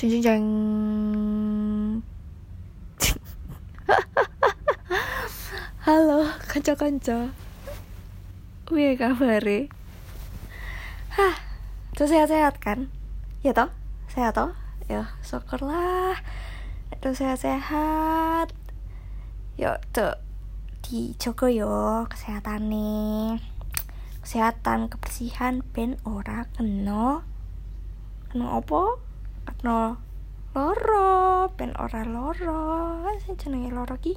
Jeng 0.00 0.16
jeng 0.16 0.24
jeng. 0.24 0.46
Halo, 5.84 6.24
kanca-kanca. 6.48 7.28
Piye 8.64 8.96
kabare? 8.96 9.68
Hah, 11.12 11.36
tuh 11.92 12.08
sehat-sehat 12.08 12.64
kan? 12.64 12.88
Ya 13.44 13.52
toh? 13.52 13.68
Sehat 14.08 14.40
toh? 14.40 14.56
Ya, 14.88 15.12
syukurlah. 15.20 16.16
Tuh 17.04 17.12
sehat-sehat. 17.12 18.56
Yuk, 19.60 19.76
tuh 19.92 20.16
dijogo 20.80 21.52
yo 21.52 22.08
kesehatan 22.08 22.72
nih 22.72 23.36
kesehatan 24.24 24.88
kebersihan 24.88 25.60
ben 25.76 26.00
ora 26.08 26.48
kena 26.56 27.20
kena 28.32 28.64
apa 28.64 29.09
kena 29.60 30.00
loro 30.56 31.52
ben 31.52 31.76
ora 31.76 32.00
loro. 32.08 33.04
Sing 33.20 33.36
jenenge 33.36 33.68
loro 33.68 34.00
ki 34.00 34.16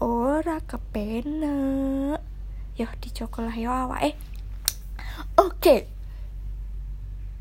ora 0.00 0.56
kepenek 0.64 2.20
yo 2.80 2.88
dijogo 3.04 3.44
lah 3.44 3.52
yo 3.52 3.68
awake. 3.68 4.16
Oke. 5.36 5.84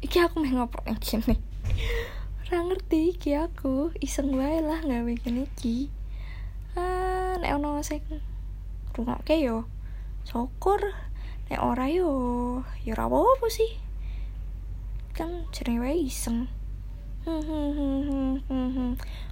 Iki 0.04 0.18
aku 0.20 0.44
meh 0.44 0.52
ngopo 0.52 0.84
yang 0.84 1.00
gini 1.00 1.40
ora 2.44 2.66
ngerti 2.66 3.16
iki 3.16 3.32
aku 3.40 3.96
iseng 4.04 4.36
wae 4.36 4.60
lah 4.60 4.84
gawe 4.84 5.12
gini 5.16 5.48
iki. 5.48 5.88
Ah 6.76 7.40
nek 7.40 7.56
ono 7.56 7.80
sing 7.88 8.04
rungokke 8.92 9.40
yo 9.40 9.64
syukur. 10.28 10.84
Nek 11.48 11.64
ora 11.64 11.88
yo 11.88 12.12
yo 12.84 12.92
ora 13.00 13.08
apa 13.08 13.48
sih. 13.48 13.80
Kan 15.16 15.48
jenenge 15.56 15.96
iseng 15.96 16.52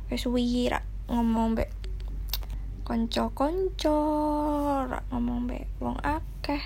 wis 0.08 0.20
suwi 0.24 0.68
ra 0.68 0.84
ngomong 1.08 1.56
mbek 1.56 1.72
kanca-kanca 2.88 4.00
ra 4.88 5.00
ngomong 5.12 5.44
mbek 5.44 5.68
wong 5.84 6.00
akeh. 6.00 6.64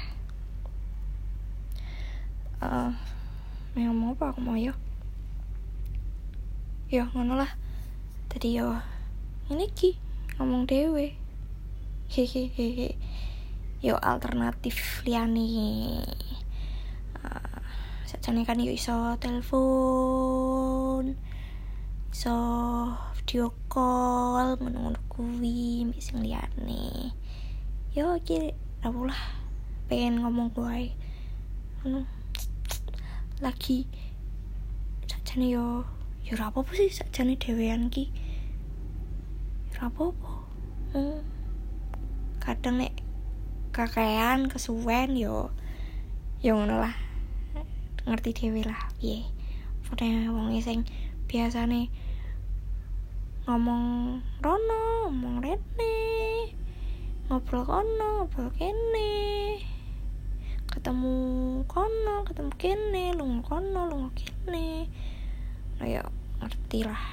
Eh 2.62 2.66
uh, 2.66 2.94
ngomong 3.74 4.14
apa? 4.14 4.30
Aku 4.30 4.40
mau 4.46 4.54
yo. 4.54 4.78
Yo 6.94 7.10
ngono 7.10 7.38
lah. 7.42 7.50
Tadi 8.30 8.54
yo 8.54 8.78
ini 9.50 9.66
ki 9.74 9.98
ngomong 10.38 10.70
dewe 10.70 11.18
hehehe. 12.14 12.94
Yo 13.82 13.98
alternatif 13.98 15.02
liane 15.02 15.50
uh, 17.18 17.51
sajane 18.12 18.44
kan 18.44 18.60
yo 18.60 18.76
iso 18.76 19.16
telepon 19.24 21.16
iso 22.12 22.36
video 23.16 23.56
call 23.72 24.60
ngono-ngono 24.60 25.00
kuwi 25.08 25.88
mbek 25.88 26.04
sing 26.04 26.20
liyane. 26.20 27.16
Yo 27.96 28.20
iki 28.20 28.52
lah 28.84 29.24
pengen 29.88 30.20
ngomong 30.20 30.52
gue 30.52 30.92
ngono. 31.80 32.04
Lagi 33.40 33.88
sajane 35.08 35.48
yo 35.48 35.88
yo 36.28 36.36
apa 36.36 36.60
apa 36.60 36.72
sih 36.76 36.92
sajane 36.92 37.40
dhewean 37.40 37.88
ki 37.88 38.12
yo 39.72 39.88
apa 39.88 40.12
apa 40.12 40.32
hmm. 41.00 41.20
kadang 42.44 42.76
nek 42.84 42.92
kakean 43.72 44.52
kesuwen 44.52 45.16
yo 45.16 45.56
yo 46.44 46.60
ngono 46.60 46.84
lah 46.84 47.11
ngerti 48.06 48.32
dhewe 48.34 48.62
lah 48.66 48.90
piye. 48.98 49.26
Yeah. 49.92 50.32
wong 50.32 50.56
sing 50.64 50.88
biasane 51.28 51.92
ngomong 53.44 54.20
rono 54.40 55.12
ngomong 55.12 55.44
rene 55.44 55.96
ngobrol 57.28 57.68
kono 57.68 58.24
ngobrol 58.24 58.48
kene 58.56 59.12
ketemu 60.72 61.16
kono 61.68 62.24
ketemu 62.24 62.52
kene 62.56 63.04
lunga 63.20 63.44
kono 63.44 63.82
lunga 63.92 64.12
kene. 64.16 64.88
Nah 65.80 65.88
ya 65.88 66.04
ngerti 66.40 66.80
lah. 66.88 67.04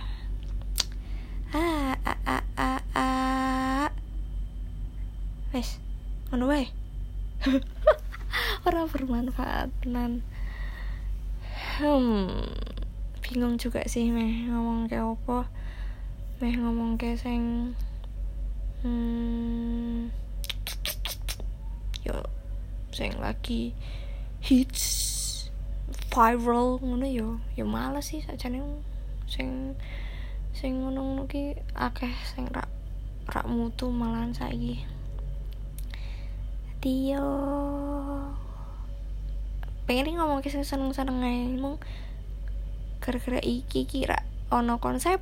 Ah 1.51 1.99
ah 2.07 2.21
ah 2.23 2.45
ah 2.55 2.83
ah 2.95 3.89
wes 5.51 5.83
ngono 6.31 6.47
wae. 6.47 6.71
Orang 8.67 8.87
bermanfaat 8.93 9.75
tenan 9.83 10.23
hmm 11.79 12.43
bingung 13.23 13.55
juga 13.55 13.87
sih 13.87 14.11
meh 14.11 14.51
ngomong 14.51 14.91
kayak 14.91 15.15
apa? 15.15 15.47
Meh 16.43 16.59
ngomong 16.59 16.99
kayak 16.99 17.23
sing 17.23 17.71
hmm 18.83 20.11
yo 22.03 22.19
sing 22.91 23.15
lagi 23.23 23.79
hits 24.43 24.83
viral 26.11 26.83
ngono 26.83 27.07
yo 27.07 27.39
yo 27.55 27.63
males 27.63 28.11
sih 28.11 28.27
sajane 28.27 28.59
sing 29.31 29.79
sing 30.51 30.83
ngono-ngono 30.83 31.31
ki 31.31 31.63
akeh 31.79 32.11
sing 32.27 32.51
rak 32.51 32.67
rak 33.31 33.47
mutu 33.47 33.87
malahan 33.95 34.35
saiki. 34.35 34.83
Tio 36.83 37.27
pengen 39.89 40.21
ngomong 40.21 40.45
kisah 40.45 40.69
seneng-seneng 40.69 41.57
mung 41.57 41.81
gara-gara 43.01 43.41
iki 43.41 43.89
kira 43.89 44.21
ono 44.53 44.77
konsep 44.85 45.17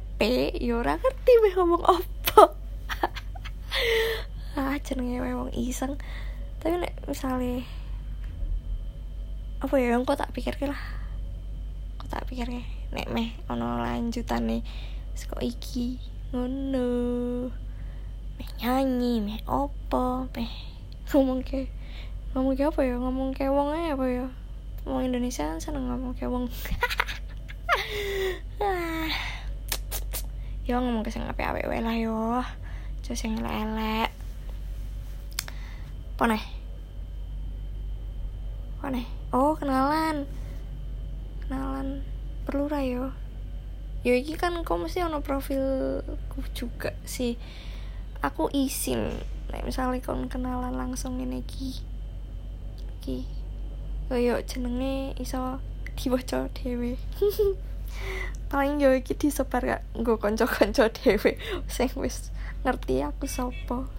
yo 0.58 0.82
ora 0.82 0.98
ngerti 0.98 1.32
meh 1.38 1.54
ngomong 1.54 1.86
apa. 1.86 2.42
Ah 4.58 4.74
jenenge 4.82 5.22
wong 5.22 5.54
iseng. 5.54 5.94
Tapi 6.58 6.82
nek 6.82 6.98
misalnya 7.06 7.62
apa 9.62 9.74
ya 9.78 9.94
yang 9.94 10.02
kok 10.02 10.18
tak 10.18 10.34
pikir 10.34 10.58
lah. 10.66 10.82
Kok 12.02 12.10
tak 12.10 12.26
pikir 12.26 12.50
nek 12.90 13.06
meh 13.14 13.38
ono 13.46 13.78
lanjutan 13.78 14.50
nih 14.50 14.66
kok 15.14 15.46
iki 15.46 16.02
ngono. 16.34 16.90
Meh 18.34 18.50
nyanyi 18.58 19.22
meh 19.22 19.38
opo 19.46 20.26
meh 20.34 20.50
ngomong 21.14 21.46
ke 21.46 21.70
ngomong 22.34 22.58
ke 22.58 22.66
apa 22.66 22.80
ya 22.82 22.98
ngomong 22.98 23.30
ke 23.30 23.46
wong 23.46 23.70
apa 23.70 24.06
ya 24.10 24.26
wong 24.86 25.02
Indonesia 25.02 25.50
kan 25.50 25.58
seneng 25.58 25.90
ngomong 25.90 26.14
ke 26.14 26.30
wong. 26.30 26.46
Yo 30.66 30.78
ngomong 30.82 31.02
ke 31.02 31.10
sing 31.10 31.22
wae 31.26 31.78
lah 31.82 31.94
yo. 31.98 32.42
Aja 33.06 33.14
sing 33.14 33.38
elek 33.38 34.10
apa 36.16 36.32
nih 36.32 36.44
apa 38.80 38.86
nih 38.88 39.06
oh 39.30 39.54
kenalan. 39.54 40.26
Kenalan. 41.44 42.02
Perlu 42.48 42.66
ra 42.66 42.82
yo? 42.82 43.14
Iki 44.02 44.34
kan 44.34 44.58
kok 44.66 44.80
mesti 44.80 45.06
ono 45.06 45.22
profilku 45.22 46.40
juga 46.50 46.98
sih. 47.06 47.38
Aku 48.26 48.50
izin 48.50 49.12
nek 49.54 49.62
misalnya 49.62 50.02
kon 50.02 50.26
kenalan 50.26 50.74
langsung 50.74 51.22
ini 51.22 51.46
ki 51.46 51.78
ki 53.04 53.35
yo 54.14 54.38
jenenge 54.46 55.18
iso 55.18 55.58
diwaca 55.98 56.46
dhewe. 56.54 56.94
Paling 58.50 58.78
yo 58.78 58.94
iki 58.94 59.18
disebar 59.18 59.66
gak 59.66 59.82
nggo 59.98 60.14
kanca-kanca 60.22 60.86
dhewe. 60.94 61.34
Sing 61.66 61.90
wis 61.98 62.30
ngerti 62.62 63.02
aku 63.02 63.26
sapa. 63.26 63.90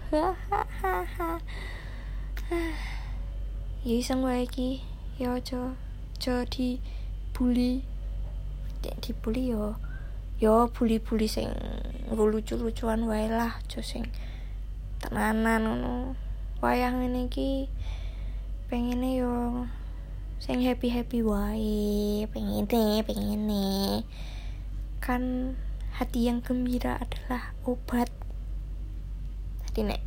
Ya 3.84 3.94
iseng 4.00 4.24
wae 4.24 4.48
iki. 4.48 4.80
Yo 5.20 5.36
aja 5.36 5.76
aja 6.16 6.46
di 6.48 6.80
bully 7.36 7.84
Dek 8.78 9.02
dibully 9.02 9.50
yo 9.50 9.74
yo 10.38 10.70
bully-bully 10.70 11.26
sing 11.26 11.50
lucu-lucuan 12.08 13.10
wae 13.10 13.26
lah. 13.26 13.58
Aja 13.58 13.82
sing 13.82 14.06
tenanan 15.02 15.66
ngono. 15.66 16.14
Wayang 16.62 17.02
ini 17.04 17.26
ki 17.26 17.66
pengennya 18.70 19.10
yo 19.18 19.34
sing 20.38 20.62
happy 20.62 20.88
happy 20.90 21.20
wae 21.26 22.22
pengen 22.30 22.70
nih 22.70 23.02
pengen 23.02 23.50
nih 23.50 24.06
kan 25.02 25.54
hati 25.98 26.30
yang 26.30 26.38
gembira 26.38 26.94
adalah 26.94 27.50
obat. 27.66 28.06
Hati 29.66 29.82
nek 29.82 29.98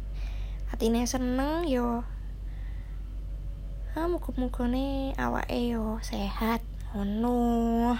hati 0.72 0.88
nek 0.88 1.04
seneng 1.04 1.68
yo. 1.68 2.08
Ah 3.92 4.08
muka-muka 4.08 4.72
nih 4.72 5.12
awake 5.20 5.76
yo 5.76 6.00
sehat 6.00 6.64
ono 6.96 7.92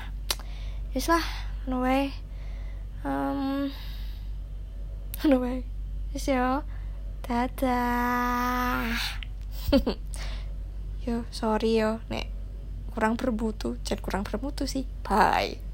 wis 0.96 1.12
lah 1.12 1.24
no 1.68 1.84
way 1.84 2.16
um 3.04 3.68
no 5.28 5.36
way 5.40 5.68
wis 6.16 6.32
yo 6.32 6.64
dadah 7.28 8.88
yo 11.02 11.26
sorry 11.34 11.82
yo 11.82 11.98
nek 12.14 12.30
kurang 12.94 13.18
bermutu 13.18 13.80
jangan 13.82 14.02
kurang 14.04 14.24
bermutu 14.28 14.70
sih. 14.70 14.86
Bye 15.02 15.71